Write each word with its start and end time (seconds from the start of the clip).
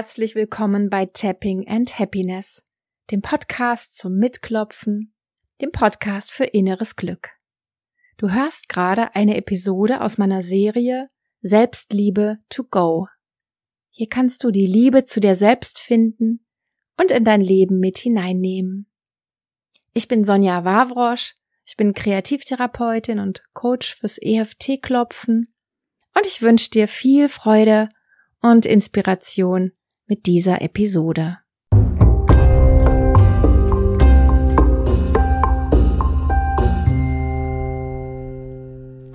Herzlich 0.00 0.36
willkommen 0.36 0.90
bei 0.90 1.06
Tapping 1.06 1.66
and 1.66 1.98
Happiness, 1.98 2.64
dem 3.10 3.20
Podcast 3.20 3.98
zum 3.98 4.14
Mitklopfen, 4.14 5.12
dem 5.60 5.72
Podcast 5.72 6.30
für 6.30 6.44
inneres 6.44 6.94
Glück. 6.94 7.30
Du 8.16 8.30
hörst 8.30 8.68
gerade 8.68 9.16
eine 9.16 9.36
Episode 9.36 10.00
aus 10.00 10.16
meiner 10.16 10.40
Serie 10.40 11.10
Selbstliebe 11.40 12.38
to 12.48 12.62
go. 12.62 13.08
Hier 13.90 14.08
kannst 14.08 14.44
du 14.44 14.52
die 14.52 14.66
Liebe 14.66 15.02
zu 15.02 15.18
dir 15.18 15.34
selbst 15.34 15.80
finden 15.80 16.46
und 16.96 17.10
in 17.10 17.24
dein 17.24 17.40
Leben 17.40 17.80
mit 17.80 17.98
hineinnehmen. 17.98 18.88
Ich 19.94 20.06
bin 20.06 20.24
Sonja 20.24 20.64
Wawrosch, 20.64 21.34
ich 21.64 21.76
bin 21.76 21.92
Kreativtherapeutin 21.92 23.18
und 23.18 23.42
Coach 23.52 23.96
fürs 23.96 24.18
EFT-Klopfen 24.22 25.52
und 26.14 26.24
ich 26.24 26.40
wünsche 26.40 26.70
dir 26.70 26.86
viel 26.86 27.28
Freude 27.28 27.88
und 28.40 28.64
Inspiration 28.64 29.72
mit 30.08 30.26
dieser 30.26 30.62
Episode. 30.62 31.38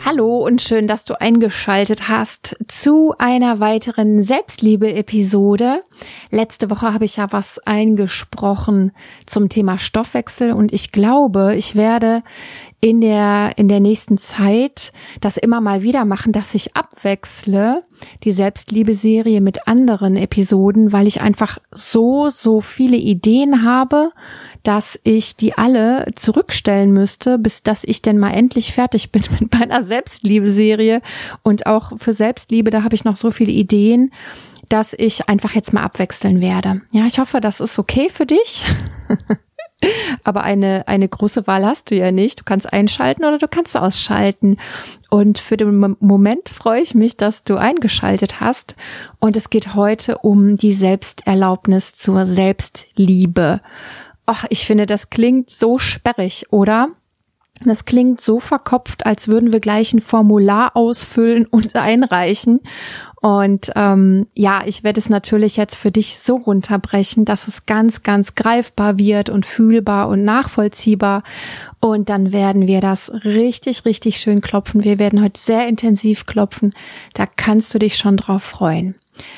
Hallo 0.05 0.45
und 0.45 0.61
schön, 0.61 0.88
dass 0.88 1.05
du 1.05 1.19
eingeschaltet 1.19 2.08
hast 2.09 2.55
zu 2.67 3.16
einer 3.17 3.59
weiteren 3.59 4.22
Selbstliebe-Episode. 4.22 5.81
Letzte 6.30 6.69
Woche 6.69 6.94
habe 6.94 7.05
ich 7.05 7.17
ja 7.17 7.31
was 7.31 7.59
eingesprochen 7.59 8.91
zum 9.25 9.49
Thema 9.49 9.77
Stoffwechsel 9.77 10.52
und 10.53 10.73
ich 10.73 10.91
glaube, 10.91 11.55
ich 11.55 11.75
werde 11.75 12.23
in 12.83 13.00
der, 13.00 13.53
in 13.55 13.69
der 13.69 13.80
nächsten 13.80 14.17
Zeit 14.17 14.91
das 15.22 15.38
immer 15.38 15.61
mal 15.61 15.83
wieder 15.83 16.03
machen, 16.03 16.33
dass 16.33 16.53
ich 16.53 16.75
abwechsle 16.75 17.83
die 18.25 18.33
Selbstliebe-Serie 18.33 19.39
mit 19.39 19.69
anderen 19.69 20.17
Episoden, 20.17 20.91
weil 20.91 21.08
ich 21.08 21.22
einfach 21.22 21.59
so, 21.72 22.30
so 22.30 22.59
viele 22.59 22.97
Ideen 22.97 23.63
habe, 23.63 24.11
dass 24.63 25.00
ich 25.03 25.38
die 25.38 25.57
alle 25.57 26.11
zurückstellen 26.16 26.91
müsste, 26.91 27.39
bis 27.39 27.63
dass 27.63 27.85
ich 27.85 28.02
denn 28.02 28.19
mal 28.19 28.31
endlich 28.31 28.73
fertig 28.73 29.13
bin 29.13 29.23
mit 29.39 29.53
meiner 29.57 29.83
Selbstliebe-Serie. 29.83 31.02
Und 31.41 31.66
auch 31.66 31.97
für 31.97 32.11
Selbstliebe, 32.11 32.69
da 32.69 32.83
habe 32.83 32.95
ich 32.95 33.05
noch 33.05 33.16
so 33.16 33.31
viele 33.31 33.53
Ideen, 33.53 34.11
dass 34.73 34.95
ich 34.97 35.29
einfach 35.29 35.53
jetzt 35.53 35.71
mal 35.71 35.83
abwechseln 35.83 36.41
werde. 36.41 36.81
Ja, 36.91 37.05
ich 37.05 37.19
hoffe, 37.19 37.39
das 37.39 37.59
ist 37.59 37.77
okay 37.77 38.09
für 38.09 38.25
dich. 38.25 38.66
Aber 40.23 40.41
eine, 40.41 40.88
eine 40.88 41.07
große 41.07 41.45
Wahl 41.45 41.63
hast 41.63 41.91
du 41.91 41.95
ja 41.95 42.11
nicht. 42.11 42.39
Du 42.39 42.43
kannst 42.43 42.73
einschalten 42.73 43.23
oder 43.23 43.38
du 43.38 43.47
kannst 43.47 43.77
ausschalten. 43.77 44.57
Und 45.11 45.38
für 45.38 45.57
den 45.57 45.95
Moment 45.99 46.49
freue 46.49 46.81
ich 46.81 46.95
mich, 46.95 47.17
dass 47.17 47.44
du 47.44 47.57
eingeschaltet 47.57 48.39
hast. 48.39 48.75
Und 49.19 49.38
es 49.38 49.51
geht 49.51 49.75
heute 49.75 50.17
um 50.17 50.57
die 50.57 50.73
Selbsterlaubnis 50.73 51.94
zur 51.94 52.25
Selbstliebe. 52.25 53.61
Ach, 54.25 54.45
ich 54.49 54.66
finde, 54.66 54.88
das 54.88 55.11
klingt 55.11 55.51
so 55.51 55.77
sperrig, 55.77 56.47
oder? 56.49 56.89
Das 57.69 57.86
klingt 57.86 58.22
so 58.22 58.39
verkopft, 58.39 59.06
als 59.06 59.28
würden 59.28 59.52
wir 59.52 59.59
gleich 59.59 59.94
ein 59.94 60.02
Formular 60.02 60.75
ausfüllen 60.75 61.45
und 61.45 61.75
einreichen. 61.75 62.61
Und 63.22 63.72
ähm, 63.75 64.28
ja, 64.34 64.63
ich 64.66 64.84
werde 64.84 65.00
es 65.00 65.09
natürlich 65.09 65.56
jetzt 65.56 65.75
für 65.75 65.91
dich 65.91 66.19
so 66.19 66.35
runterbrechen, 66.35 67.24
dass 67.24 67.47
es 67.47 67.66
ganz, 67.66 68.03
ganz 68.03 68.35
greifbar 68.35 69.00
wird 69.00 69.29
und 69.29 69.46
fühlbar 69.46 70.09
und 70.09 70.24
nachvollziehbar. 70.24 71.24
Und 71.79 72.09
dann 72.09 72.34
werden 72.34 72.68
wir 72.68 72.81
das 72.81 73.12
richtig, 73.24 73.85
richtig 73.85 74.18
schön 74.18 74.41
klopfen. 74.41 74.84
Wir 74.84 75.00
werden 75.00 75.24
heute 75.24 75.40
sehr 75.40 75.68
intensiv 75.68 76.25
klopfen. 76.25 76.74
Da 77.13 77.25
kannst 77.25 77.74
du 77.74 77.80
dich 77.80 77.97
schon 77.97 78.18
drauf 78.18 78.44
freuen. 78.44 78.95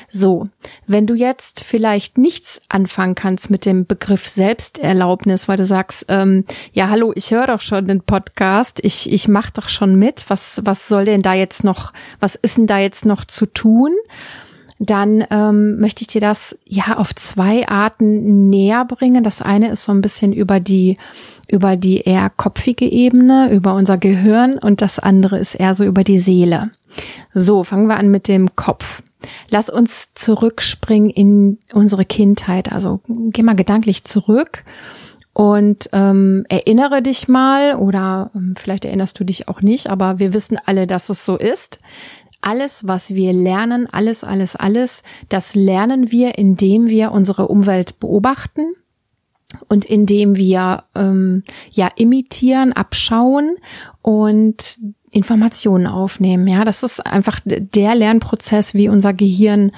So, 0.08 0.48
wenn 0.86 1.06
du 1.06 1.14
jetzt 1.14 1.60
vielleicht 1.60 2.18
nichts 2.18 2.60
anfangen 2.68 3.14
kannst 3.14 3.50
mit 3.50 3.66
dem 3.66 3.86
Begriff 3.86 4.26
Selbsterlaubnis, 4.26 5.48
weil 5.48 5.56
du 5.56 5.64
sagst, 5.64 6.06
ähm, 6.08 6.44
ja, 6.72 6.88
hallo, 6.88 7.12
ich 7.14 7.30
höre 7.30 7.46
doch 7.46 7.60
schon 7.60 7.86
den 7.86 8.02
Podcast, 8.02 8.80
ich, 8.82 9.12
ich 9.12 9.28
mache 9.28 9.52
doch 9.54 9.68
schon 9.68 9.96
mit, 9.96 10.24
was, 10.28 10.60
was 10.64 10.88
soll 10.88 11.04
denn 11.04 11.22
da 11.22 11.34
jetzt 11.34 11.64
noch, 11.64 11.92
was 12.20 12.34
ist 12.36 12.56
denn 12.56 12.66
da 12.66 12.78
jetzt 12.78 13.04
noch 13.04 13.24
zu 13.24 13.46
tun? 13.46 13.92
Dann 14.78 15.24
ähm, 15.30 15.78
möchte 15.80 16.02
ich 16.02 16.08
dir 16.08 16.20
das 16.20 16.58
ja 16.66 16.98
auf 16.98 17.14
zwei 17.14 17.66
Arten 17.66 18.50
näher 18.50 18.84
bringen. 18.84 19.24
Das 19.24 19.40
eine 19.40 19.70
ist 19.70 19.84
so 19.84 19.92
ein 19.92 20.02
bisschen 20.02 20.34
über 20.34 20.60
die 20.60 20.98
über 21.48 21.76
die 21.76 21.98
eher 21.98 22.30
kopfige 22.30 22.86
Ebene, 22.90 23.52
über 23.52 23.74
unser 23.74 23.98
Gehirn 23.98 24.58
und 24.58 24.82
das 24.82 24.98
andere 24.98 25.38
ist 25.38 25.54
eher 25.54 25.74
so 25.74 25.84
über 25.84 26.04
die 26.04 26.18
Seele. 26.18 26.70
So, 27.32 27.64
fangen 27.64 27.88
wir 27.88 27.96
an 27.96 28.10
mit 28.10 28.28
dem 28.28 28.56
Kopf. 28.56 29.02
Lass 29.48 29.70
uns 29.70 30.14
zurückspringen 30.14 31.10
in 31.10 31.58
unsere 31.72 32.04
Kindheit. 32.04 32.72
Also 32.72 33.00
geh 33.06 33.42
mal 33.42 33.56
gedanklich 33.56 34.04
zurück 34.04 34.64
und 35.32 35.90
ähm, 35.92 36.46
erinnere 36.48 37.02
dich 37.02 37.28
mal 37.28 37.74
oder 37.76 38.30
ähm, 38.34 38.54
vielleicht 38.56 38.84
erinnerst 38.84 39.18
du 39.20 39.24
dich 39.24 39.48
auch 39.48 39.60
nicht, 39.60 39.88
aber 39.88 40.18
wir 40.18 40.32
wissen 40.32 40.58
alle, 40.64 40.86
dass 40.86 41.08
es 41.08 41.26
so 41.26 41.36
ist. 41.36 41.78
Alles, 42.40 42.86
was 42.86 43.14
wir 43.14 43.32
lernen, 43.32 43.88
alles, 43.90 44.22
alles, 44.22 44.56
alles, 44.56 45.02
das 45.28 45.54
lernen 45.54 46.12
wir, 46.12 46.38
indem 46.38 46.86
wir 46.86 47.12
unsere 47.12 47.48
Umwelt 47.48 47.98
beobachten 47.98 48.62
und 49.68 49.84
indem 49.84 50.36
wir 50.36 50.84
ähm, 50.94 51.42
ja 51.70 51.90
imitieren, 51.96 52.72
abschauen 52.72 53.56
und 54.02 54.78
Informationen 55.10 55.86
aufnehmen. 55.86 56.46
Ja, 56.46 56.64
das 56.64 56.82
ist 56.82 57.04
einfach 57.04 57.40
der 57.44 57.94
Lernprozess, 57.94 58.74
wie 58.74 58.88
unser 58.88 59.14
Gehirn 59.14 59.72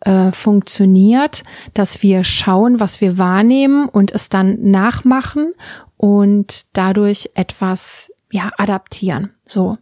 äh, 0.00 0.32
funktioniert, 0.32 1.42
dass 1.74 2.02
wir 2.02 2.24
schauen, 2.24 2.80
was 2.80 3.00
wir 3.00 3.18
wahrnehmen 3.18 3.88
und 3.88 4.12
es 4.12 4.28
dann 4.28 4.58
nachmachen 4.60 5.52
und 5.96 6.64
dadurch 6.72 7.30
etwas 7.34 8.10
ja 8.32 8.50
adaptieren. 8.56 9.30
So, 9.44 9.76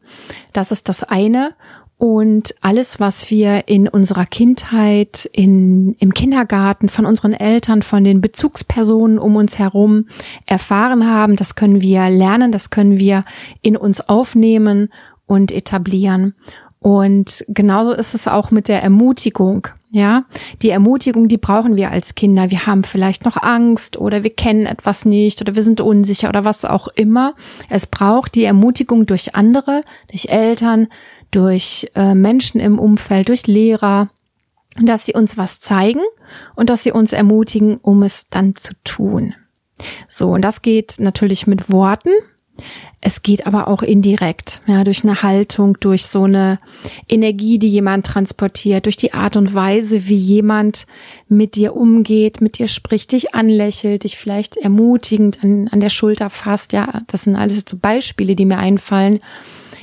das 0.53 0.73
ist 0.73 0.89
das 0.89 1.05
eine. 1.05 1.55
Und 1.99 2.55
alles, 2.61 3.01
was 3.01 3.29
wir 3.29 3.67
in 3.67 3.89
unserer 3.89 4.25
Kindheit, 4.25 5.29
in, 5.33 5.95
im 5.99 6.15
Kindergarten, 6.15 6.89
von 6.89 7.05
unseren 7.05 7.33
Eltern, 7.33 7.83
von 7.83 8.05
den 8.05 8.21
Bezugspersonen 8.21 9.19
um 9.19 9.35
uns 9.35 9.59
herum 9.59 10.07
erfahren 10.47 11.11
haben, 11.11 11.35
das 11.35 11.57
können 11.57 11.81
wir 11.81 12.09
lernen, 12.09 12.53
das 12.53 12.71
können 12.71 13.01
wir 13.01 13.25
in 13.63 13.77
uns 13.77 14.01
aufnehmen 14.01 14.91
und 15.27 15.51
etablieren. 15.51 16.35
Und 16.81 17.45
genauso 17.49 17.91
ist 17.91 18.15
es 18.15 18.29
auch 18.29 18.53
mit 18.53 18.69
der 18.69 18.81
Ermutigung. 18.81 19.67
Ja, 19.91 20.25
die 20.63 20.69
Ermutigung, 20.69 21.29
die 21.29 21.39
brauchen 21.39 21.77
wir 21.77 21.91
als 21.91 22.15
Kinder. 22.15 22.51
Wir 22.51 22.67
haben 22.67 22.85
vielleicht 22.85 23.25
noch 23.25 23.37
Angst 23.39 23.97
oder 23.97 24.23
wir 24.23 24.31
kennen 24.31 24.67
etwas 24.67 25.05
nicht 25.05 25.41
oder 25.41 25.57
wir 25.57 25.63
sind 25.63 25.81
unsicher 25.81 26.29
oder 26.29 26.45
was 26.45 26.65
auch 26.65 26.89
immer. 26.89 27.35
Es 27.69 27.87
braucht 27.87 28.35
die 28.35 28.45
Ermutigung 28.45 29.07
durch 29.07 29.35
andere, 29.35 29.81
durch 30.11 30.29
Eltern, 30.29 30.89
durch 31.31 31.91
äh, 31.95 32.15
Menschen 32.15 32.61
im 32.61 32.79
Umfeld, 32.79 33.29
durch 33.29 33.47
Lehrer, 33.47 34.09
dass 34.81 35.07
sie 35.07 35.15
uns 35.15 35.37
was 35.37 35.61
zeigen 35.61 36.01
und 36.55 36.71
dass 36.71 36.83
sie 36.83 36.93
uns 36.93 37.13
ermutigen, 37.13 37.79
um 37.79 38.03
es 38.03 38.27
dann 38.31 38.55
zu 38.55 38.75
tun. 38.85 39.35
So, 40.09 40.31
und 40.31 40.43
das 40.43 40.63
geht 40.63 40.97
natürlich 40.99 41.47
mit 41.47 41.71
Worten. 41.71 42.11
Es 43.01 43.23
geht 43.23 43.47
aber 43.47 43.69
auch 43.69 43.83
indirekt, 43.83 44.63
ja, 44.67 44.83
durch 44.83 45.05
eine 45.05 45.23
Haltung, 45.23 45.79
durch 45.79 46.07
so 46.07 46.25
eine 46.25 46.59
Energie, 47.09 47.61
die 47.61 47.69
jemand 47.69 48.05
transportiert, 48.07 48.87
durch 48.87 48.97
die 48.97 49.15
Art 49.15 49.37
und 49.37 49.55
Weise, 49.55 50.09
wie 50.09 50.17
jemand 50.17 50.87
mit 51.29 51.55
dir 51.55 51.77
umgeht, 51.77 52.41
mit 52.41 52.59
dir 52.59 52.67
spricht, 52.67 53.13
dich 53.13 53.37
anlächelt, 53.37 54.03
dich 54.03 54.19
vielleicht 54.19 54.57
ermutigend 54.57 55.45
an, 55.45 55.69
an 55.69 55.79
der 55.79 55.91
Schulter 55.91 56.29
fasst, 56.29 56.73
ja, 56.73 57.03
das 57.07 57.23
sind 57.23 57.37
alles 57.37 57.63
so 57.69 57.77
Beispiele, 57.77 58.35
die 58.35 58.47
mir 58.47 58.59
einfallen, 58.59 59.21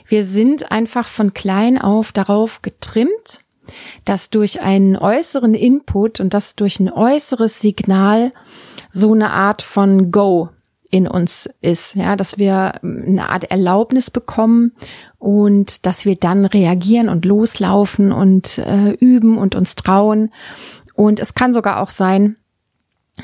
wir 0.07 0.23
sind 0.23 0.71
einfach 0.71 1.07
von 1.07 1.33
klein 1.33 1.79
auf 1.79 2.11
darauf 2.11 2.61
getrimmt, 2.61 3.39
dass 4.03 4.29
durch 4.29 4.61
einen 4.61 4.95
äußeren 4.95 5.53
Input 5.53 6.19
und 6.19 6.33
das 6.33 6.55
durch 6.55 6.79
ein 6.79 6.91
äußeres 6.91 7.59
Signal 7.59 8.31
so 8.91 9.13
eine 9.13 9.31
Art 9.31 9.61
von 9.61 10.11
Go 10.11 10.49
in 10.89 11.07
uns 11.07 11.49
ist, 11.61 11.95
ja, 11.95 12.15
dass 12.15 12.37
wir 12.37 12.79
eine 12.83 13.29
Art 13.29 13.45
Erlaubnis 13.45 14.11
bekommen 14.11 14.73
und 15.17 15.85
dass 15.85 16.05
wir 16.05 16.15
dann 16.15 16.45
reagieren 16.45 17.09
und 17.09 17.25
loslaufen 17.25 18.11
und 18.11 18.59
äh, 18.59 18.91
üben 18.91 19.37
und 19.37 19.55
uns 19.55 19.75
trauen. 19.75 20.29
Und 20.93 21.19
es 21.19 21.33
kann 21.33 21.53
sogar 21.53 21.81
auch 21.81 21.89
sein, 21.89 22.37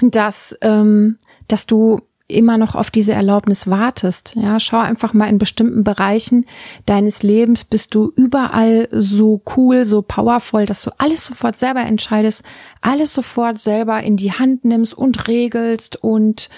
dass 0.01 0.55
ähm, 0.61 1.17
dass 1.47 1.65
du 1.65 2.01
immer 2.31 2.57
noch 2.57 2.75
auf 2.75 2.91
diese 2.91 3.13
Erlaubnis 3.13 3.69
wartest. 3.69 4.35
Ja, 4.35 4.59
schau 4.59 4.79
einfach 4.79 5.13
mal 5.13 5.29
in 5.29 5.37
bestimmten 5.37 5.83
Bereichen 5.83 6.45
deines 6.85 7.23
Lebens 7.23 7.63
bist 7.63 7.93
du 7.93 8.11
überall 8.15 8.87
so 8.91 9.41
cool, 9.55 9.85
so 9.85 10.01
powerful, 10.01 10.65
dass 10.65 10.83
du 10.83 10.91
alles 10.97 11.25
sofort 11.25 11.57
selber 11.57 11.81
entscheidest, 11.81 12.43
alles 12.81 13.13
sofort 13.13 13.59
selber 13.59 14.01
in 14.01 14.17
die 14.17 14.31
Hand 14.31 14.65
nimmst 14.65 14.93
und 14.93 15.27
regelst 15.27 16.03
und 16.03 16.49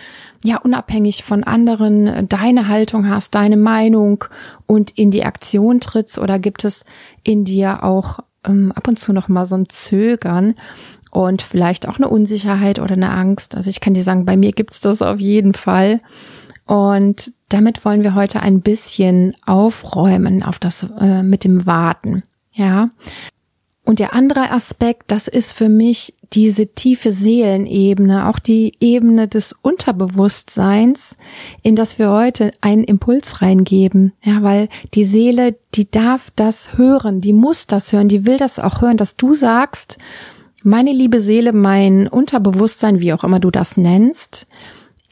ja, 0.43 0.57
unabhängig 0.57 1.23
von 1.23 1.43
anderen 1.43 2.27
deine 2.27 2.67
Haltung 2.67 3.07
hast, 3.07 3.33
deine 3.33 3.57
Meinung 3.57 4.25
und 4.65 4.91
in 4.91 5.09
die 5.09 5.23
Aktion 5.23 5.79
trittst 5.79 6.17
oder 6.17 6.37
gibt 6.37 6.65
es 6.65 6.85
in 7.23 7.45
dir 7.45 7.83
auch 7.83 8.19
ähm, 8.45 8.71
ab 8.75 8.87
und 8.87 8.99
zu 8.99 9.13
noch 9.13 9.29
mal 9.29 9.45
so 9.45 9.55
ein 9.55 9.69
Zögern 9.69 10.55
und 11.13 11.44
vielleicht 11.44 11.88
auch 11.88 11.98
eine 11.98 12.10
Unsicherheit 12.10 12.80
oder 12.80 12.94
eine 12.94 13.12
Angst. 13.12 13.56
Also 13.56 13.69
ich 13.69 13.81
kann 13.81 13.94
dir 13.94 14.01
sagen, 14.01 14.25
bei 14.25 14.36
mir 14.36 14.51
gibt's 14.51 14.81
das 14.81 15.04
auf 15.04 15.19
jeden 15.19 15.54
Fall. 15.54 16.01
Und 16.65 17.33
damit 17.50 17.86
wollen 17.86 18.04
wir 18.04 18.15
heute 18.15 18.42
ein 18.42 18.62
bisschen 18.62 19.36
aufräumen 19.45 20.42
auf 20.42 20.57
das 20.57 20.89
äh, 21.00 21.21
mit 21.21 21.44
dem 21.44 21.68
Warten. 21.68 22.24
Ja. 22.51 22.89
Und 23.86 24.00
der 24.00 24.13
andere 24.13 24.50
Aspekt, 24.50 25.12
das 25.12 25.27
ist 25.27 25.54
für 25.54 25.69
mich 25.69 26.13
diese 26.31 26.68
tiefe 26.68 27.12
Seelenebene, 27.12 28.27
auch 28.27 28.39
die 28.39 28.71
Ebene 28.80 29.27
des 29.27 29.54
Unterbewusstseins, 29.54 31.15
in 31.62 31.75
das 31.75 32.00
wir 32.00 32.10
heute 32.10 32.54
einen 32.62 32.86
Impuls 32.86 33.44
reingeben. 33.44 34.13
Ja, 34.24 34.42
weil 34.42 34.68
die 34.95 35.06
Seele, 35.06 35.57
die 35.75 35.92
darf 35.92 36.31
das 36.36 36.77
hören, 36.77 37.21
die 37.21 37.33
muss 37.33 37.68
das 37.68 37.94
hören, 37.94 38.07
die 38.07 38.25
will 38.25 38.38
das 38.38 38.57
auch 38.57 38.81
hören, 38.81 38.98
dass 38.98 39.15
du 39.15 39.36
sagst, 39.36 40.00
meine 40.63 40.92
liebe 40.92 41.21
Seele, 41.21 41.54
mein 41.54 42.07
Unterbewusstsein, 42.07 43.01
wie 43.01 43.13
auch 43.13 43.24
immer 43.24 43.39
du 43.39 43.51
das 43.51 43.77
nennst, 43.77 44.48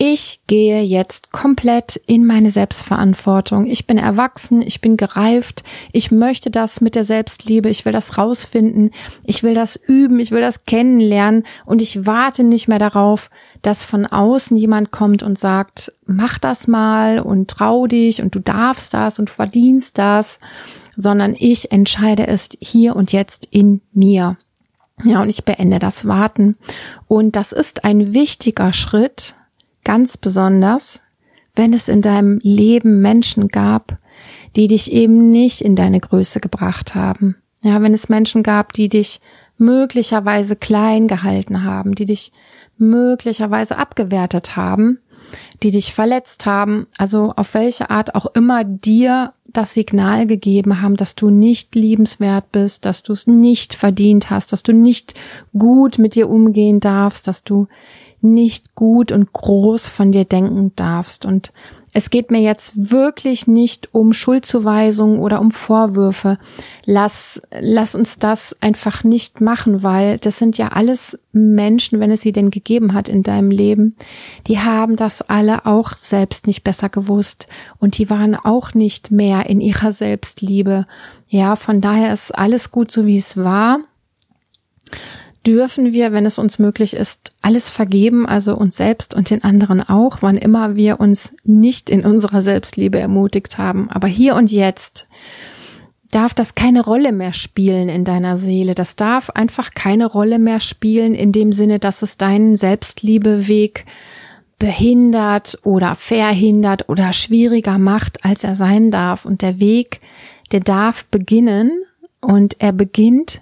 ich 0.04 0.40
gehe 0.48 0.82
jetzt 0.82 1.32
komplett 1.32 1.96
in 2.08 2.26
meine 2.26 2.50
Selbstverantwortung. 2.50 3.68
Ich 3.68 3.86
bin 3.86 4.00
erwachsen, 4.00 4.64
ich 4.64 4.82
bin 4.82 4.98
gereift, 4.98 5.64
ich 5.92 6.10
möchte 6.10 6.50
das 6.50 6.82
mit 6.82 6.96
der 6.96 7.04
Selbstliebe, 7.04 7.70
ich 7.70 7.86
will 7.86 7.94
das 7.94 8.18
rausfinden, 8.18 8.90
ich 9.26 9.44
will 9.44 9.54
das 9.54 9.76
üben, 9.76 10.20
ich 10.20 10.32
will 10.32 10.42
das 10.42 10.66
kennenlernen. 10.66 11.44
Und 11.68 11.84
ich 11.84 12.08
warte 12.08 12.44
nicht 12.44 12.68
mehr 12.68 12.80
darauf, 12.80 13.30
dass 13.62 13.86
von 13.86 14.08
außen 14.08 14.58
jemand 14.58 14.90
kommt 14.90 15.22
und 15.22 15.38
sagt, 15.38 15.94
mach 16.08 16.40
das 16.40 16.68
mal 16.68 17.20
und 17.20 17.52
trau 17.52 17.86
dich 17.86 18.24
und 18.24 18.34
du 18.34 18.40
darfst 18.40 18.96
das 18.96 19.20
und 19.20 19.30
verdienst 19.30 20.00
das, 20.00 20.40
sondern 20.98 21.36
ich 21.38 21.72
entscheide 21.72 22.26
es 22.26 22.50
hier 22.60 22.96
und 22.96 23.12
jetzt 23.12 23.48
in 23.52 23.82
mir. 23.94 24.36
Ja, 25.06 25.22
und 25.22 25.30
ich 25.30 25.46
beende 25.46 25.80
das 25.80 26.08
Warten. 26.08 26.58
Und 27.08 27.36
das 27.36 27.52
ist 27.52 27.84
ein 27.84 28.14
wichtiger 28.14 28.74
Schritt, 28.74 29.36
ganz 29.84 30.18
besonders, 30.18 31.02
wenn 31.56 31.74
es 31.74 31.88
in 31.88 32.02
deinem 32.02 32.40
Leben 32.44 33.02
Menschen 33.02 33.48
gab, 33.48 33.98
die 34.56 34.68
dich 34.68 34.92
eben 34.92 35.32
nicht 35.32 35.62
in 35.62 35.76
deine 35.76 36.00
Größe 36.00 36.40
gebracht 36.40 36.96
haben. 36.96 37.36
Ja, 37.62 37.82
wenn 37.82 37.94
es 37.94 38.10
Menschen 38.10 38.44
gab, 38.44 38.74
die 38.74 38.90
dich 38.90 39.20
möglicherweise 39.58 40.56
klein 40.56 41.08
gehalten 41.08 41.64
haben, 41.64 41.94
die 41.96 42.06
dich 42.06 42.32
möglicherweise 42.78 43.78
abgewertet 43.78 44.56
haben, 44.56 45.00
die 45.62 45.72
dich 45.72 45.94
verletzt 45.94 46.46
haben, 46.46 46.88
also 46.98 47.34
auf 47.36 47.54
welche 47.54 47.90
Art 47.90 48.16
auch 48.16 48.26
immer 48.34 48.64
dir 48.64 49.34
das 49.54 49.74
Signal 49.74 50.28
gegeben 50.28 50.82
haben, 50.82 50.96
dass 50.96 51.16
du 51.16 51.30
nicht 51.30 51.76
liebenswert 51.76 52.52
bist, 52.52 52.86
dass 52.86 53.04
du 53.04 53.14
es 53.14 53.28
nicht 53.28 53.74
verdient 53.74 54.30
hast, 54.30 54.54
dass 54.54 54.64
du 54.64 54.74
nicht 54.74 55.14
gut 55.58 55.98
mit 55.98 56.16
dir 56.16 56.30
umgehen 56.30 56.80
darfst, 56.80 57.28
dass 57.28 57.44
du 57.44 57.68
nicht 58.22 58.76
gut 58.76 59.12
und 59.12 59.34
groß 59.34 59.88
von 59.88 60.12
dir 60.12 60.26
denken 60.26 60.72
darfst. 60.76 61.26
Und 61.26 61.52
es 61.94 62.10
geht 62.10 62.32
mir 62.32 62.40
jetzt 62.40 62.92
wirklich 62.92 63.48
nicht 63.48 63.90
um 63.94 64.14
Schuldzuweisungen 64.14 65.20
oder 65.20 65.42
um 65.42 65.52
Vorwürfe. 65.52 66.38
Lass, 66.86 67.42
lass 67.60 67.96
uns 67.96 68.18
das 68.18 68.56
einfach 68.62 69.04
nicht 69.04 69.42
machen, 69.42 69.84
weil 69.84 70.18
das 70.18 70.38
sind 70.38 70.58
ja 70.58 70.70
alles 70.70 71.20
Menschen, 71.34 72.00
wenn 72.00 72.12
es 72.12 72.22
sie 72.22 72.32
denn 72.32 72.50
gegeben 72.50 72.94
hat 72.94 73.10
in 73.10 73.24
deinem 73.24 73.52
Leben, 73.52 73.96
die 74.48 74.60
haben 74.60 74.96
das 74.96 75.22
alle 75.22 75.66
auch 75.66 75.96
selbst 75.98 76.48
nicht 76.48 76.64
besser 76.64 76.90
gewusst 76.90 77.48
und 77.78 77.98
die 77.98 78.10
waren 78.10 78.36
auch 78.36 78.74
nicht 78.74 79.12
mehr 79.12 79.50
in 79.50 79.60
ihrer 79.62 79.92
Selbstliebe. 79.92 80.86
Ja, 81.28 81.56
von 81.56 81.82
daher 81.82 82.14
ist 82.14 82.32
alles 82.32 82.72
gut 82.72 82.92
so 82.92 83.06
wie 83.06 83.18
es 83.18 83.38
war 83.38 83.80
dürfen 85.46 85.94
wir, 85.94 86.12
wenn 86.12 86.26
es 86.26 86.38
uns 86.38 86.60
möglich 86.60 86.96
ist, 86.96 87.34
alles 87.42 87.70
vergeben, 87.70 88.28
also 88.28 88.56
uns 88.56 88.78
selbst 88.78 89.14
und 89.14 89.30
den 89.30 89.44
anderen 89.44 89.82
auch, 89.82 90.18
wann 90.22 90.38
immer 90.38 90.76
wir 90.76 91.00
uns 91.00 91.36
nicht 91.44 91.90
in 91.90 92.06
unserer 92.06 92.42
Selbstliebe 92.42 93.00
ermutigt 93.00 93.58
haben. 93.58 93.90
Aber 93.90 94.08
hier 94.08 94.36
und 94.36 94.52
jetzt 94.52 95.08
darf 96.12 96.34
das 96.34 96.56
keine 96.56 96.84
Rolle 96.84 97.12
mehr 97.12 97.34
spielen 97.34 97.90
in 97.90 98.04
deiner 98.04 98.38
Seele. 98.38 98.76
Das 98.76 98.96
darf 98.96 99.30
einfach 99.32 99.72
keine 99.74 100.06
Rolle 100.06 100.40
mehr 100.40 100.60
spielen 100.60 101.16
in 101.16 101.32
dem 101.32 101.54
Sinne, 101.54 101.80
dass 101.80 102.02
es 102.02 102.18
deinen 102.18 102.56
Selbstliebeweg 102.56 103.86
behindert 104.60 105.58
oder 105.64 105.96
verhindert 105.96 106.88
oder 106.88 107.14
schwieriger 107.14 107.80
macht, 107.80 108.24
als 108.24 108.44
er 108.44 108.54
sein 108.54 108.92
darf. 108.92 109.26
Und 109.26 109.42
der 109.42 109.60
Weg, 109.60 110.02
der 110.52 110.60
darf 110.60 111.06
beginnen 111.06 111.72
und 112.20 112.58
er 112.60 112.74
beginnt 112.74 113.42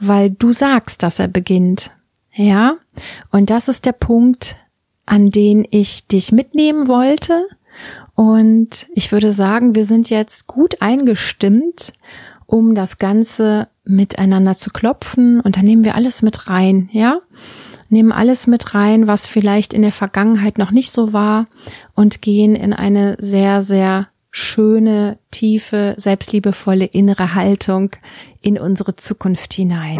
weil 0.00 0.30
du 0.30 0.52
sagst, 0.52 1.02
dass 1.02 1.18
er 1.18 1.28
beginnt. 1.28 1.90
Ja? 2.32 2.76
Und 3.30 3.50
das 3.50 3.68
ist 3.68 3.86
der 3.86 3.92
Punkt, 3.92 4.56
an 5.06 5.30
den 5.30 5.66
ich 5.70 6.06
dich 6.06 6.32
mitnehmen 6.32 6.88
wollte. 6.88 7.46
Und 8.14 8.86
ich 8.94 9.12
würde 9.12 9.32
sagen, 9.32 9.74
wir 9.74 9.84
sind 9.84 10.10
jetzt 10.10 10.46
gut 10.46 10.80
eingestimmt, 10.80 11.92
um 12.46 12.74
das 12.74 12.98
Ganze 12.98 13.68
miteinander 13.84 14.56
zu 14.56 14.70
klopfen. 14.70 15.40
Und 15.40 15.56
dann 15.56 15.64
nehmen 15.64 15.84
wir 15.84 15.94
alles 15.94 16.22
mit 16.22 16.48
rein, 16.48 16.88
ja? 16.92 17.18
Nehmen 17.88 18.10
alles 18.10 18.48
mit 18.48 18.74
rein, 18.74 19.06
was 19.06 19.28
vielleicht 19.28 19.72
in 19.72 19.82
der 19.82 19.92
Vergangenheit 19.92 20.58
noch 20.58 20.72
nicht 20.72 20.92
so 20.92 21.12
war 21.12 21.46
und 21.94 22.20
gehen 22.20 22.56
in 22.56 22.72
eine 22.72 23.16
sehr, 23.20 23.62
sehr 23.62 24.08
schöne, 24.32 25.18
tiefe, 25.36 25.94
selbstliebevolle 25.98 26.86
innere 26.86 27.34
Haltung 27.34 27.90
in 28.40 28.58
unsere 28.58 28.96
Zukunft 28.96 29.52
hinein. 29.52 29.98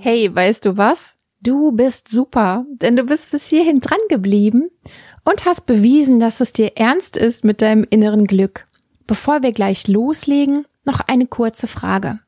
Hey, 0.00 0.34
weißt 0.34 0.64
du 0.64 0.76
was? 0.76 1.16
Du 1.40 1.70
bist 1.70 2.08
super, 2.08 2.66
denn 2.82 2.96
du 2.96 3.04
bist 3.04 3.30
bis 3.30 3.46
hierhin 3.46 3.78
dran 3.78 4.00
geblieben 4.08 4.70
und 5.24 5.44
hast 5.44 5.66
bewiesen, 5.66 6.18
dass 6.18 6.40
es 6.40 6.52
dir 6.52 6.76
ernst 6.76 7.16
ist 7.16 7.44
mit 7.44 7.62
deinem 7.62 7.86
inneren 7.88 8.26
Glück. 8.26 8.66
Bevor 9.06 9.42
wir 9.42 9.52
gleich 9.52 9.86
loslegen, 9.86 10.66
noch 10.84 11.00
eine 11.00 11.26
kurze 11.26 11.68
Frage. 11.68 12.18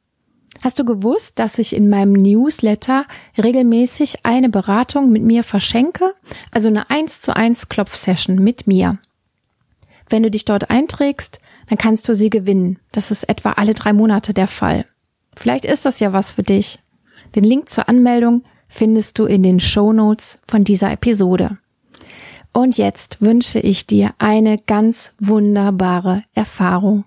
Hast 0.62 0.79
du 0.79 0.85
gewusst, 0.85 1.38
dass 1.38 1.59
ich 1.59 1.75
in 1.75 1.88
meinem 1.88 2.12
Newsletter 2.12 3.07
regelmäßig 3.43 4.26
eine 4.26 4.50
Beratung 4.50 5.11
mit 5.11 5.23
mir 5.23 5.43
verschenke? 5.43 6.14
Also 6.50 6.69
eine 6.69 6.90
1 6.90 7.23
zu 7.23 7.35
1 7.35 7.69
Klopfsession 7.69 8.37
mit 8.37 8.67
mir. 8.67 8.99
Wenn 10.11 10.23
du 10.23 10.31
dich 10.31 10.45
dort 10.45 10.69
einträgst, 10.71 11.40
dann 11.69 11.79
kannst 11.79 12.09
du 12.09 12.14
sie 12.14 12.31
gewinnen. 12.31 12.79
Das 12.93 13.11
ist 13.11 13.29
etwa 13.29 13.52
alle 13.52 13.75
drei 13.75 13.93
Monate 13.93 14.35
der 14.35 14.49
Fall. 14.49 14.85
Vielleicht 15.35 15.64
ist 15.64 15.87
das 15.87 16.00
ja 16.00 16.12
was 16.12 16.33
für 16.33 16.43
dich. 16.43 16.81
Den 17.35 17.45
Link 17.45 17.69
zur 17.69 17.88
Anmeldung 17.88 18.43
findest 18.69 19.19
du 19.19 19.25
in 19.25 19.43
den 19.43 19.61
Show 19.61 19.93
Notes 19.93 20.40
von 20.47 20.64
dieser 20.64 20.93
Episode. 20.93 21.59
Und 22.52 22.76
jetzt 22.76 23.23
wünsche 23.23 23.61
ich 23.61 23.87
dir 23.87 24.12
eine 24.19 24.59
ganz 24.59 25.14
wunderbare 25.21 26.25
Erfahrung. 26.35 27.05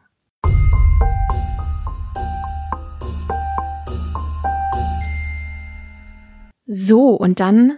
So, 6.76 7.10
und 7.10 7.40
dann 7.40 7.78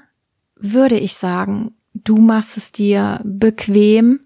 würde 0.55 0.97
ich 0.97 1.15
sagen, 1.15 1.75
du 1.93 2.15
machst 2.15 2.55
es 2.55 2.71
dir 2.71 3.19
bequem, 3.25 4.21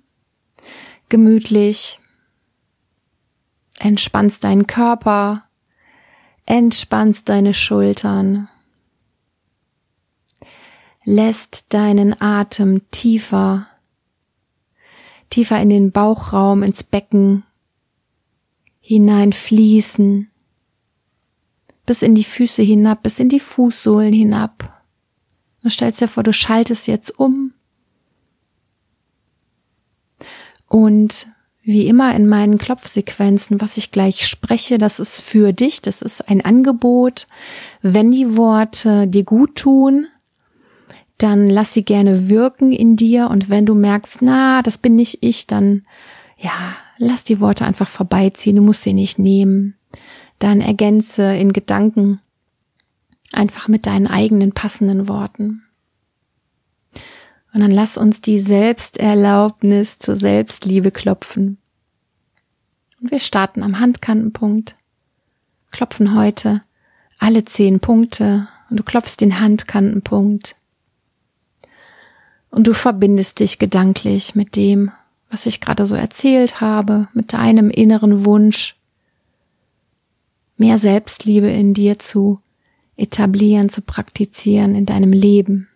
gemütlich, 1.09 1.99
entspannst 3.79 4.43
deinen 4.43 4.67
Körper, 4.67 5.43
entspannst 6.45 7.29
deine 7.29 7.55
Schultern, 7.55 8.47
lässt 11.03 11.73
deinen 11.73 12.21
Atem 12.21 12.83
tiefer, 12.91 13.65
tiefer 15.31 15.59
in 15.59 15.69
den 15.69 15.91
Bauchraum, 15.91 16.61
ins 16.61 16.83
Becken 16.83 17.41
hineinfließen 18.81 20.29
bis 21.89 22.03
in 22.03 22.13
die 22.13 22.23
Füße 22.23 22.61
hinab, 22.61 23.01
bis 23.01 23.17
in 23.17 23.29
die 23.29 23.39
Fußsohlen 23.39 24.13
hinab. 24.13 24.83
Du 25.63 25.71
stellst 25.71 25.99
dir 25.99 26.07
vor, 26.07 26.21
du 26.21 26.31
schaltest 26.31 26.85
jetzt 26.85 27.17
um. 27.17 27.51
Und 30.67 31.29
wie 31.63 31.87
immer 31.87 32.13
in 32.13 32.27
meinen 32.27 32.59
Klopfsequenzen, 32.59 33.59
was 33.59 33.77
ich 33.77 33.89
gleich 33.89 34.27
spreche, 34.27 34.77
das 34.77 34.99
ist 34.99 35.19
für 35.19 35.51
dich, 35.51 35.81
das 35.81 36.03
ist 36.03 36.29
ein 36.29 36.45
Angebot. 36.45 37.27
Wenn 37.81 38.11
die 38.11 38.37
Worte 38.37 39.07
dir 39.07 39.23
gut 39.23 39.55
tun, 39.55 40.05
dann 41.17 41.47
lass 41.47 41.73
sie 41.73 41.83
gerne 41.83 42.29
wirken 42.29 42.71
in 42.71 42.97
dir 42.97 43.31
und 43.31 43.49
wenn 43.49 43.65
du 43.65 43.73
merkst, 43.73 44.21
na, 44.21 44.61
das 44.61 44.77
bin 44.77 44.95
nicht 44.95 45.23
ich, 45.23 45.47
dann 45.47 45.81
ja, 46.37 46.75
lass 46.99 47.23
die 47.23 47.41
Worte 47.41 47.65
einfach 47.65 47.89
vorbeiziehen, 47.89 48.57
du 48.57 48.61
musst 48.61 48.83
sie 48.83 48.93
nicht 48.93 49.17
nehmen 49.17 49.73
dann 50.39 50.61
ergänze 50.61 51.35
in 51.35 51.53
Gedanken 51.53 52.21
einfach 53.31 53.67
mit 53.67 53.85
deinen 53.85 54.07
eigenen 54.07 54.53
passenden 54.53 55.07
Worten. 55.07 55.63
Und 57.53 57.61
dann 57.61 57.71
lass 57.71 57.97
uns 57.97 58.21
die 58.21 58.39
Selbsterlaubnis 58.39 59.99
zur 59.99 60.15
Selbstliebe 60.15 60.91
klopfen. 60.91 61.57
Und 63.01 63.11
wir 63.11 63.19
starten 63.19 63.63
am 63.63 63.79
Handkantenpunkt, 63.79 64.75
klopfen 65.71 66.15
heute 66.15 66.61
alle 67.17 67.43
zehn 67.43 67.79
Punkte 67.79 68.47
und 68.69 68.77
du 68.77 68.83
klopfst 68.83 69.17
den 69.19 69.39
Handkantenpunkt. 69.39 70.55
Und 72.49 72.65
du 72.65 72.73
verbindest 72.73 73.39
dich 73.39 73.59
gedanklich 73.59 74.35
mit 74.35 74.55
dem, 74.55 74.91
was 75.29 75.45
ich 75.45 75.61
gerade 75.61 75.85
so 75.85 75.95
erzählt 75.95 76.61
habe, 76.61 77.07
mit 77.13 77.33
deinem 77.33 77.69
inneren 77.69 78.25
Wunsch, 78.25 78.78
mehr 80.59 80.77
Selbstliebe 80.77 81.49
in 81.49 81.73
dir 81.73 81.99
zu 81.99 82.39
etablieren, 82.97 83.69
zu 83.69 83.81
praktizieren 83.81 84.75
in 84.75 84.85
deinem 84.85 85.13
Leben. 85.13 85.69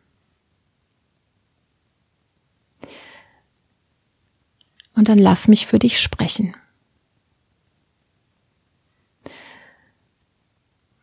Und 4.95 5.09
dann 5.09 5.17
lass 5.17 5.47
mich 5.47 5.65
für 5.65 5.79
dich 5.79 5.99
sprechen. 5.99 6.53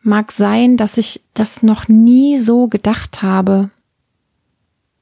Mag 0.01 0.31
sein, 0.31 0.77
dass 0.77 0.97
ich 0.97 1.21
das 1.33 1.61
noch 1.61 1.87
nie 1.87 2.37
so 2.37 2.67
gedacht 2.67 3.21
habe 3.21 3.69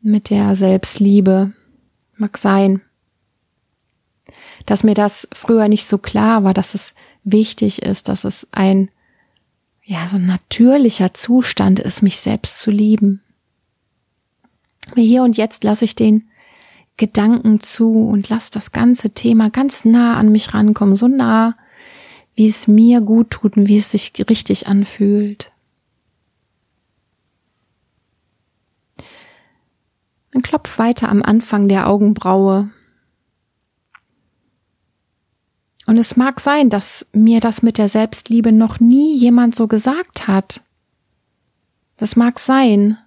mit 0.01 0.29
der 0.29 0.55
Selbstliebe. 0.55 1.53
Mag 2.17 2.37
sein, 2.37 2.81
dass 4.69 4.83
mir 4.83 4.93
das 4.93 5.27
früher 5.33 5.67
nicht 5.67 5.87
so 5.87 5.97
klar 5.97 6.43
war, 6.43 6.53
dass 6.53 6.75
es 6.75 6.93
wichtig 7.23 7.81
ist, 7.81 8.07
dass 8.07 8.23
es 8.23 8.47
ein 8.51 8.91
ja, 9.83 10.07
so 10.07 10.17
ein 10.17 10.27
natürlicher 10.27 11.15
Zustand 11.15 11.79
ist, 11.79 12.03
mich 12.03 12.19
selbst 12.19 12.59
zu 12.59 12.69
lieben. 12.69 13.23
Hier 14.93 15.23
und 15.23 15.37
jetzt 15.37 15.63
lasse 15.63 15.85
ich 15.85 15.95
den 15.95 16.29
Gedanken 16.97 17.61
zu 17.61 18.07
und 18.09 18.29
lasse 18.29 18.51
das 18.51 18.71
ganze 18.71 19.09
Thema 19.09 19.49
ganz 19.49 19.85
nah 19.85 20.17
an 20.17 20.31
mich 20.31 20.53
rankommen, 20.53 20.95
so 20.95 21.07
nah, 21.07 21.57
wie 22.35 22.47
es 22.47 22.67
mir 22.67 23.01
gut 23.01 23.31
tut 23.31 23.57
und 23.57 23.67
wie 23.67 23.77
es 23.77 23.89
sich 23.89 24.13
richtig 24.29 24.67
anfühlt. 24.67 25.51
Dann 30.29 30.43
klopf 30.43 30.77
weiter 30.77 31.09
am 31.09 31.23
Anfang 31.23 31.67
der 31.67 31.87
Augenbraue 31.87 32.69
Und 35.89 35.97
es 35.97 36.15
mag 36.15 36.39
sein, 36.39 36.69
dass 36.69 37.07
mir 37.13 37.39
das 37.39 37.63
mit 37.63 37.79
der 37.79 37.89
Selbstliebe 37.89 38.51
noch 38.51 38.79
nie 38.79 39.17
jemand 39.17 39.55
so 39.55 39.65
gesagt 39.65 40.27
hat. 40.27 40.63
Das 41.97 42.15
mag 42.15 42.37
sein, 42.37 42.99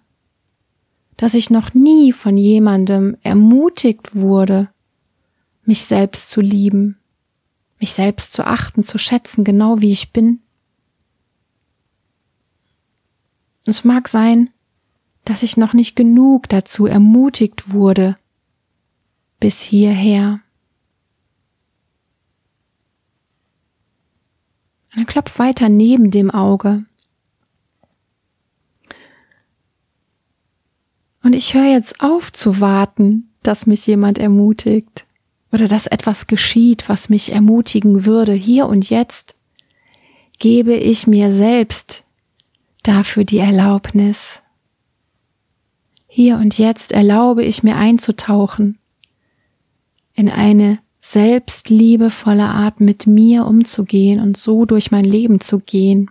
dass 1.17 1.35
ich 1.35 1.49
noch 1.49 1.75
nie 1.75 2.11
von 2.11 2.37
jemandem 2.37 3.17
ermutigt 3.23 4.17
wurde, 4.17 4.69
mich 5.65 5.85
selbst 5.85 6.31
zu 6.31 6.41
lieben, 6.41 6.99
mich 7.79 7.93
selbst 7.93 8.33
zu 8.33 8.45
achten, 8.45 8.83
zu 8.83 8.99
schätzen, 8.99 9.45
genau 9.45 9.81
wie 9.81 9.93
ich 9.93 10.11
bin. 10.11 10.41
Es 13.65 13.85
mag 13.85 14.09
sein, 14.09 14.51
dass 15.25 15.45
ich 15.45 15.57
noch 15.57 15.73
nicht 15.73 15.95
genug 15.95 16.49
dazu 16.49 16.87
ermutigt 16.87 17.71
wurde 17.71 18.17
bis 19.39 19.61
hierher. 19.61 20.33
Und 20.33 20.43
dann 24.95 25.07
klopf 25.07 25.39
weiter 25.39 25.69
neben 25.69 26.11
dem 26.11 26.31
Auge. 26.31 26.85
Und 31.23 31.35
ich 31.35 31.55
höre 31.55 31.71
jetzt 31.71 32.01
auf 32.01 32.33
zu 32.33 32.61
warten, 32.61 33.31
dass 33.43 33.67
mich 33.67 33.87
jemand 33.87 34.19
ermutigt 34.19 35.07
oder 35.53 35.69
dass 35.69 35.87
etwas 35.87 36.27
geschieht, 36.27 36.89
was 36.89 37.09
mich 37.09 37.33
ermutigen 37.33 38.05
würde. 38.05 38.33
Hier 38.33 38.67
und 38.67 38.91
jetzt 38.91 39.37
gebe 40.39 40.75
ich 40.75 41.07
mir 41.07 41.33
selbst 41.33 42.05
dafür 42.83 43.25
die 43.25 43.39
Erlaubnis. 43.39 44.43
Hier 46.09 46.37
und 46.37 46.59
jetzt 46.59 46.93
erlaube 46.93 47.45
ich 47.45 47.63
mir 47.63 47.77
einzutauchen 47.77 48.79
in 50.15 50.29
eine 50.29 50.79
selbstliebevolle 51.03 52.45
Art 52.45 52.81
mit 52.81 53.07
mir 53.07 53.45
umzugehen 53.47 54.21
und 54.21 54.37
so 54.37 54.65
durch 54.65 54.93
mein 54.93 55.05
Leben 55.05 55.41
zu 55.41 55.59
gehen. 55.59 56.11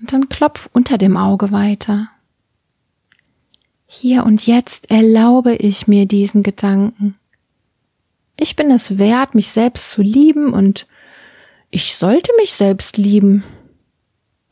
Und 0.00 0.12
dann 0.12 0.28
klopf 0.28 0.68
unter 0.72 0.98
dem 0.98 1.16
Auge 1.16 1.52
weiter. 1.52 2.10
Hier 3.86 4.24
und 4.24 4.46
jetzt 4.46 4.90
erlaube 4.90 5.54
ich 5.54 5.86
mir 5.86 6.04
diesen 6.06 6.42
Gedanken. 6.42 7.16
Ich 8.38 8.56
bin 8.56 8.70
es 8.70 8.98
wert, 8.98 9.34
mich 9.34 9.48
selbst 9.48 9.92
zu 9.92 10.02
lieben 10.02 10.52
und 10.52 10.86
ich 11.70 11.94
sollte 11.94 12.30
mich 12.38 12.52
selbst 12.52 12.98
lieben. 12.98 13.44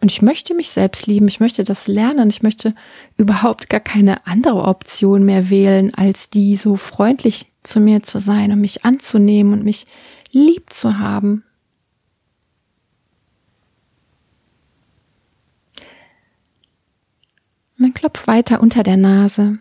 Und 0.05 0.13
ich 0.13 0.21
möchte 0.21 0.53
mich 0.53 0.69
selbst 0.69 1.07
lieben, 1.07 1.29
ich 1.29 1.41
möchte 1.41 1.65
das 1.65 1.87
lernen, 1.87 2.29
ich 2.29 2.43
möchte 2.43 2.75
überhaupt 3.17 3.71
gar 3.71 3.81
keine 3.81 4.27
andere 4.27 4.65
Option 4.65 5.25
mehr 5.25 5.49
wählen, 5.49 5.95
als 5.95 6.29
die 6.29 6.59
so 6.59 6.77
freundlich 6.77 7.47
zu 7.63 7.81
mir 7.81 8.03
zu 8.03 8.21
sein 8.21 8.53
und 8.53 8.61
mich 8.61 8.85
anzunehmen 8.85 9.55
und 9.55 9.65
mich 9.65 9.87
lieb 10.31 10.71
zu 10.71 10.99
haben. 10.99 11.43
Man 17.79 17.95
klopft 17.95 18.27
weiter 18.27 18.61
unter 18.61 18.83
der 18.83 18.99
Nase. 18.99 19.59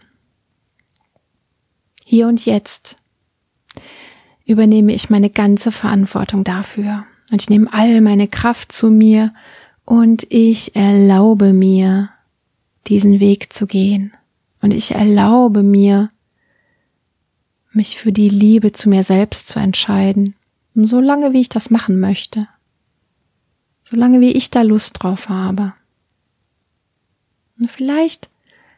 Hier 2.03 2.27
und 2.27 2.45
jetzt 2.45 2.97
übernehme 4.45 4.91
ich 4.91 5.09
meine 5.09 5.29
ganze 5.29 5.71
Verantwortung 5.71 6.43
dafür. 6.43 7.05
Und 7.31 7.41
ich 7.41 7.49
nehme 7.49 7.71
all 7.71 8.01
meine 8.01 8.27
Kraft 8.27 8.73
zu 8.73 8.91
mir 8.91 9.33
und 9.85 10.25
ich 10.29 10.75
erlaube 10.75 11.53
mir, 11.53 12.09
diesen 12.87 13.19
Weg 13.19 13.53
zu 13.53 13.67
gehen. 13.67 14.13
Und 14.61 14.71
ich 14.71 14.91
erlaube 14.91 15.63
mir, 15.63 16.09
mich 17.71 17.97
für 17.97 18.11
die 18.11 18.29
Liebe 18.29 18.71
zu 18.71 18.89
mir 18.89 19.03
selbst 19.03 19.47
zu 19.47 19.59
entscheiden. 19.59 20.35
So 20.73 20.99
lange, 20.99 21.33
wie 21.33 21.41
ich 21.41 21.49
das 21.49 21.69
machen 21.69 21.99
möchte. 21.99 22.47
Solange, 23.89 24.21
wie 24.21 24.31
ich 24.31 24.51
da 24.51 24.61
Lust 24.61 25.01
drauf 25.01 25.29
habe. 25.29 25.73
Und 27.59 27.69
vielleicht 27.69 28.29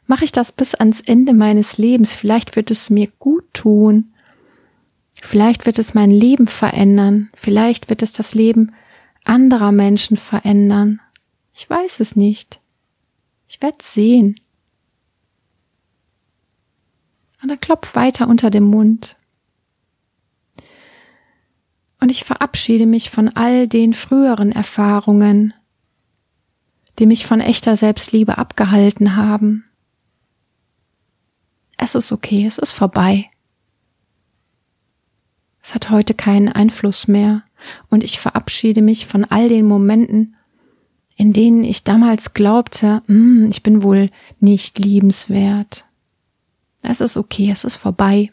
mache 0.08 0.26
ich 0.26 0.32
das 0.32 0.52
bis 0.52 0.76
ans 0.76 1.02
Ende 1.02 1.34
meines 1.34 1.78
Lebens. 1.78 2.14
Vielleicht 2.14 2.56
wird 2.56 2.72
es 2.72 2.90
mir 2.90 3.08
gut 3.20 3.46
tun. 3.54 4.12
Vielleicht 5.22 5.66
wird 5.66 5.80
es 5.80 5.94
mein 5.94 6.12
Leben 6.12 6.48
verändern. 6.48 7.30
Vielleicht 7.34 7.90
wird 7.90 8.02
es 8.02 8.14
das 8.14 8.34
Leben 8.36 8.74
anderer 9.26 9.72
Menschen 9.72 10.18
verändern. 10.18 11.02
Ich 11.54 11.70
weiß 11.70 12.00
es 12.00 12.16
nicht. 12.16 12.62
Ich 13.48 13.62
werde 13.62 13.78
sehen. 13.82 14.40
Und 17.42 17.50
er 17.50 17.58
klopft 17.58 17.96
weiter 17.96 18.28
unter 18.28 18.50
dem 18.50 18.64
Mund. 18.64 19.18
Und 22.00 22.10
ich 22.10 22.24
verabschiede 22.24 22.86
mich 22.86 23.10
von 23.10 23.30
all 23.30 23.68
den 23.68 23.94
früheren 23.94 24.52
Erfahrungen, 24.52 25.54
die 27.00 27.06
mich 27.06 27.26
von 27.26 27.42
echter 27.42 27.76
Selbstliebe 27.76 28.38
abgehalten 28.38 29.16
haben. 29.16 29.66
Es 31.78 31.96
ist 31.96 32.12
okay, 32.12 32.46
es 32.46 32.58
ist 32.58 32.74
vorbei. 32.74 33.30
Es 35.62 35.74
hat 35.74 35.90
heute 35.90 36.14
keinen 36.14 36.50
Einfluss 36.50 37.08
mehr 37.08 37.44
und 37.90 38.04
ich 38.04 38.20
verabschiede 38.20 38.82
mich 38.82 39.06
von 39.06 39.26
all 39.26 39.50
den 39.50 39.66
Momenten, 39.66 40.36
in 41.16 41.34
denen 41.34 41.64
ich 41.64 41.84
damals 41.84 42.34
glaubte, 42.34 43.02
hm, 43.08 43.48
ich 43.50 43.64
bin 43.64 43.84
wohl 43.84 44.10
nicht 44.40 44.80
liebenswert. 44.80 45.86
Es 46.82 47.02
ist 47.02 47.18
okay, 47.18 47.50
es 47.52 47.64
ist 47.64 47.78
vorbei. 47.78 48.32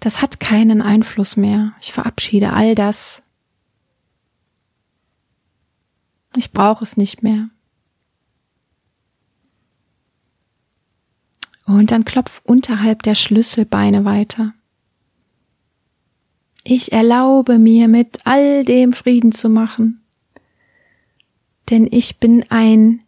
Das 0.00 0.22
hat 0.22 0.40
keinen 0.40 0.80
Einfluss 0.80 1.36
mehr. 1.36 1.74
Ich 1.80 1.92
verabschiede 1.92 2.52
all 2.52 2.74
das. 2.74 3.22
Ich 6.36 6.52
brauche 6.52 6.84
es 6.84 6.96
nicht 6.96 7.22
mehr. 7.22 7.50
Und 11.66 11.90
dann 11.90 12.04
klopf 12.04 12.40
unterhalb 12.44 13.02
der 13.02 13.14
Schlüsselbeine 13.14 14.04
weiter. 14.04 14.54
Ich 16.70 16.92
erlaube 16.92 17.58
mir 17.58 17.88
mit 17.88 18.18
all 18.26 18.62
dem 18.62 18.92
Frieden 18.92 19.32
zu 19.32 19.48
machen, 19.48 20.02
denn 21.70 21.88
ich 21.90 22.18
bin 22.18 22.44
ein 22.50 23.02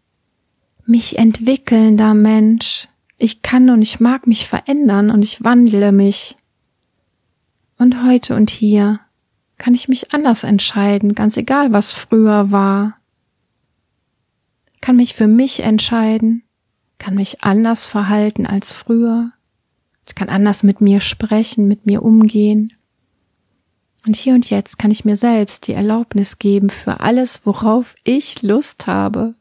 mich 0.86 1.18
entwickelnder 1.18 2.14
Mensch. 2.14 2.88
Ich 3.18 3.42
kann 3.42 3.68
und 3.68 3.82
ich 3.82 4.00
mag 4.00 4.26
mich 4.26 4.48
verändern 4.48 5.10
und 5.10 5.22
ich 5.22 5.44
wandle 5.44 5.92
mich. 5.92 6.36
Und 7.76 8.02
heute 8.02 8.34
und 8.34 8.48
hier 8.48 9.00
kann 9.58 9.74
ich 9.74 9.88
mich 9.88 10.14
anders 10.14 10.42
entscheiden, 10.42 11.14
ganz 11.14 11.36
egal, 11.36 11.74
was 11.74 11.92
früher 11.92 12.50
war. 12.50 12.96
Kann 14.80 14.96
mich 14.96 15.12
für 15.12 15.28
mich 15.28 15.60
entscheiden, 15.60 16.44
kann 16.96 17.14
mich 17.14 17.44
anders 17.44 17.84
verhalten 17.84 18.46
als 18.46 18.72
früher. 18.72 19.32
Ich 20.08 20.14
kann 20.14 20.30
anders 20.30 20.62
mit 20.62 20.80
mir 20.80 21.02
sprechen, 21.02 21.68
mit 21.68 21.84
mir 21.84 22.02
umgehen. 22.02 22.72
Und 24.07 24.16
hier 24.16 24.35
und 24.35 24.49
jetzt 24.49 24.78
kann 24.78 24.90
ich 24.90 25.04
mir 25.04 25.16
selbst 25.16 25.66
die 25.66 25.75
Erlaubnis 25.75 26.38
geben 26.38 26.71
für 26.71 27.00
alles, 27.00 27.45
worauf 27.45 27.95
ich 28.02 28.42
Lust 28.42 28.87
habe. 28.87 29.35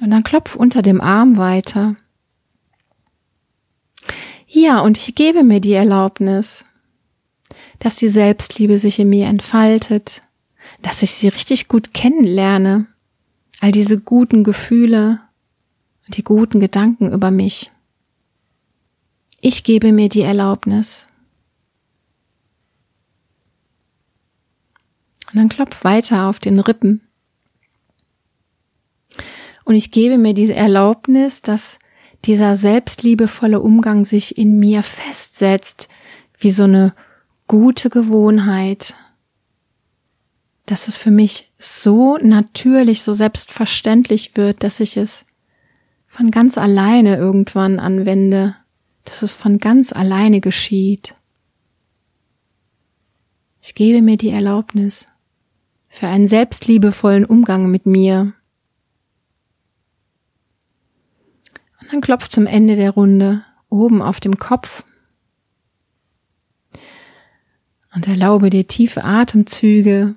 Und 0.00 0.10
dann 0.10 0.22
klopf 0.22 0.54
unter 0.54 0.82
dem 0.82 1.00
Arm 1.00 1.36
weiter. 1.36 1.96
Ja, 4.46 4.80
und 4.80 4.98
ich 4.98 5.14
gebe 5.14 5.42
mir 5.42 5.60
die 5.60 5.72
Erlaubnis, 5.72 6.64
dass 7.78 7.96
die 7.96 8.08
Selbstliebe 8.08 8.78
sich 8.78 8.98
in 8.98 9.08
mir 9.08 9.26
entfaltet, 9.26 10.20
dass 10.82 11.02
ich 11.02 11.12
sie 11.12 11.28
richtig 11.28 11.68
gut 11.68 11.94
kennenlerne, 11.94 12.86
all 13.60 13.72
diese 13.72 14.00
guten 14.00 14.44
Gefühle 14.44 15.20
und 16.06 16.16
die 16.16 16.24
guten 16.24 16.60
Gedanken 16.60 17.12
über 17.12 17.30
mich. 17.30 17.70
Ich 19.44 19.64
gebe 19.64 19.90
mir 19.90 20.08
die 20.08 20.20
Erlaubnis. 20.20 21.08
Und 25.26 25.40
dann 25.40 25.48
klopf 25.48 25.82
weiter 25.82 26.28
auf 26.28 26.38
den 26.38 26.60
Rippen. 26.60 27.00
Und 29.64 29.74
ich 29.74 29.90
gebe 29.90 30.16
mir 30.16 30.32
diese 30.32 30.54
Erlaubnis, 30.54 31.42
dass 31.42 31.80
dieser 32.24 32.54
selbstliebevolle 32.54 33.58
Umgang 33.58 34.04
sich 34.04 34.38
in 34.38 34.60
mir 34.60 34.84
festsetzt, 34.84 35.88
wie 36.38 36.52
so 36.52 36.62
eine 36.62 36.94
gute 37.48 37.90
Gewohnheit, 37.90 38.94
dass 40.66 40.86
es 40.86 40.98
für 40.98 41.10
mich 41.10 41.52
so 41.58 42.16
natürlich, 42.18 43.02
so 43.02 43.12
selbstverständlich 43.12 44.36
wird, 44.36 44.62
dass 44.62 44.78
ich 44.78 44.96
es 44.96 45.24
von 46.06 46.30
ganz 46.30 46.56
alleine 46.56 47.16
irgendwann 47.16 47.80
anwende 47.80 48.54
dass 49.12 49.20
es 49.20 49.34
von 49.34 49.58
ganz 49.58 49.92
alleine 49.92 50.40
geschieht. 50.40 51.14
Ich 53.60 53.74
gebe 53.74 54.00
mir 54.00 54.16
die 54.16 54.30
Erlaubnis 54.30 55.04
für 55.90 56.06
einen 56.06 56.26
selbstliebevollen 56.26 57.26
Umgang 57.26 57.70
mit 57.70 57.84
mir. 57.84 58.32
Und 61.78 61.92
dann 61.92 62.00
klopft 62.00 62.32
zum 62.32 62.46
Ende 62.46 62.74
der 62.74 62.92
Runde 62.92 63.44
oben 63.68 64.00
auf 64.00 64.18
dem 64.18 64.38
Kopf 64.38 64.82
und 67.94 68.08
erlaube 68.08 68.48
dir 68.48 68.66
tiefe 68.66 69.04
Atemzüge. 69.04 70.14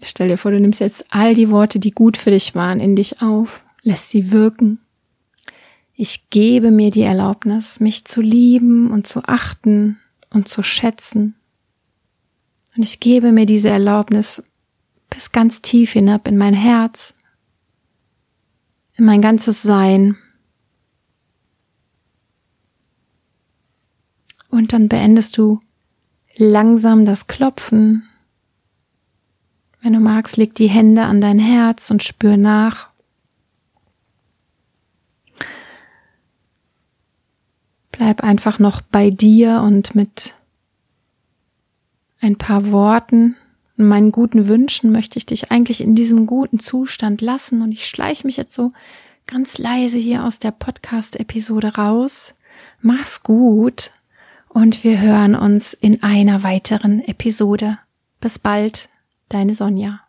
Stell 0.00 0.28
dir 0.28 0.38
vor, 0.38 0.52
du 0.52 0.58
nimmst 0.58 0.80
jetzt 0.80 1.04
all 1.10 1.34
die 1.34 1.50
Worte, 1.50 1.78
die 1.78 1.90
gut 1.90 2.16
für 2.16 2.30
dich 2.30 2.54
waren, 2.54 2.80
in 2.80 2.96
dich 2.96 3.20
auf, 3.20 3.62
lässt 3.82 4.08
sie 4.08 4.30
wirken. 4.30 4.80
Ich 6.00 6.30
gebe 6.30 6.70
mir 6.70 6.92
die 6.92 7.02
Erlaubnis, 7.02 7.80
mich 7.80 8.04
zu 8.04 8.20
lieben 8.20 8.92
und 8.92 9.08
zu 9.08 9.24
achten 9.24 9.98
und 10.30 10.46
zu 10.46 10.62
schätzen. 10.62 11.34
Und 12.76 12.84
ich 12.84 13.00
gebe 13.00 13.32
mir 13.32 13.46
diese 13.46 13.70
Erlaubnis 13.70 14.40
bis 15.10 15.32
ganz 15.32 15.60
tief 15.60 15.94
hinab 15.94 16.28
in 16.28 16.36
mein 16.36 16.54
Herz, 16.54 17.16
in 18.94 19.06
mein 19.06 19.20
ganzes 19.20 19.62
Sein. 19.62 20.16
Und 24.50 24.72
dann 24.72 24.88
beendest 24.88 25.36
du 25.36 25.58
langsam 26.36 27.06
das 27.06 27.26
Klopfen. 27.26 28.08
Wenn 29.82 29.94
du 29.94 29.98
magst, 29.98 30.36
leg 30.36 30.54
die 30.54 30.68
Hände 30.68 31.02
an 31.06 31.20
dein 31.20 31.40
Herz 31.40 31.90
und 31.90 32.04
spür 32.04 32.36
nach, 32.36 32.87
Bleib 37.98 38.22
einfach 38.22 38.60
noch 38.60 38.80
bei 38.80 39.10
dir 39.10 39.60
und 39.60 39.96
mit 39.96 40.32
ein 42.20 42.36
paar 42.36 42.70
Worten 42.70 43.34
und 43.76 43.88
meinen 43.88 44.12
guten 44.12 44.46
Wünschen 44.46 44.92
möchte 44.92 45.18
ich 45.18 45.26
dich 45.26 45.50
eigentlich 45.50 45.80
in 45.80 45.96
diesem 45.96 46.26
guten 46.26 46.60
Zustand 46.60 47.20
lassen 47.20 47.60
und 47.60 47.72
ich 47.72 47.88
schleiche 47.88 48.24
mich 48.24 48.36
jetzt 48.36 48.54
so 48.54 48.72
ganz 49.26 49.58
leise 49.58 49.98
hier 49.98 50.24
aus 50.24 50.38
der 50.38 50.52
Podcast-Episode 50.52 51.74
raus. 51.74 52.36
Mach's 52.80 53.24
gut 53.24 53.90
und 54.48 54.84
wir 54.84 55.00
hören 55.00 55.34
uns 55.34 55.74
in 55.74 56.00
einer 56.04 56.44
weiteren 56.44 57.02
Episode. 57.02 57.80
Bis 58.20 58.38
bald, 58.38 58.88
deine 59.28 59.54
Sonja. 59.54 60.07